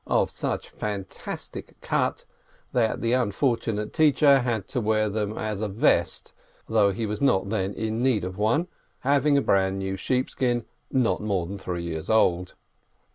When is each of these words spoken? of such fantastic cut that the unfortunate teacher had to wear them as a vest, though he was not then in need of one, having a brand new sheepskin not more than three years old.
of 0.07 0.31
such 0.31 0.69
fantastic 0.71 1.79
cut 1.79 2.25
that 2.73 3.01
the 3.01 3.13
unfortunate 3.13 3.93
teacher 3.93 4.39
had 4.39 4.67
to 4.67 4.81
wear 4.81 5.07
them 5.09 5.37
as 5.37 5.61
a 5.61 5.67
vest, 5.67 6.33
though 6.67 6.89
he 6.91 7.05
was 7.05 7.21
not 7.21 7.49
then 7.49 7.71
in 7.75 8.01
need 8.01 8.23
of 8.23 8.35
one, 8.35 8.67
having 9.01 9.37
a 9.37 9.41
brand 9.43 9.77
new 9.77 9.95
sheepskin 9.95 10.65
not 10.91 11.21
more 11.21 11.45
than 11.45 11.59
three 11.59 11.83
years 11.83 12.09
old. 12.09 12.55